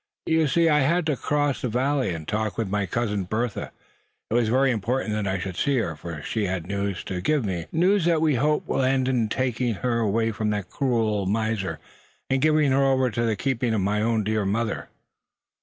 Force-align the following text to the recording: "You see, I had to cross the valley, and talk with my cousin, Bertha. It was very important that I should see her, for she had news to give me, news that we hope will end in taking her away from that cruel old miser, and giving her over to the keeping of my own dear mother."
"You 0.25 0.47
see, 0.47 0.67
I 0.67 0.79
had 0.79 1.05
to 1.05 1.15
cross 1.15 1.61
the 1.61 1.69
valley, 1.69 2.11
and 2.11 2.27
talk 2.27 2.57
with 2.57 2.67
my 2.67 2.87
cousin, 2.87 3.25
Bertha. 3.25 3.71
It 4.31 4.33
was 4.33 4.49
very 4.49 4.71
important 4.71 5.13
that 5.13 5.27
I 5.27 5.37
should 5.37 5.55
see 5.55 5.77
her, 5.77 5.95
for 5.95 6.23
she 6.23 6.47
had 6.47 6.65
news 6.65 7.03
to 7.03 7.21
give 7.21 7.45
me, 7.45 7.67
news 7.71 8.05
that 8.05 8.19
we 8.19 8.33
hope 8.33 8.67
will 8.67 8.81
end 8.81 9.07
in 9.07 9.29
taking 9.29 9.75
her 9.75 9.99
away 9.99 10.31
from 10.31 10.49
that 10.49 10.71
cruel 10.71 11.07
old 11.07 11.29
miser, 11.29 11.77
and 12.31 12.41
giving 12.41 12.71
her 12.71 12.83
over 12.83 13.11
to 13.11 13.23
the 13.23 13.35
keeping 13.35 13.75
of 13.75 13.81
my 13.81 14.01
own 14.01 14.23
dear 14.23 14.43
mother." 14.43 14.89